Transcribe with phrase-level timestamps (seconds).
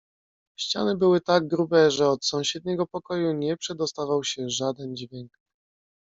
[0.59, 5.31] "Ściany były tak grube, że od sąsiedniego pokoju nie przedostawał się żaden dźwięk."